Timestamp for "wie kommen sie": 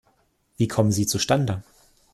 0.57-1.05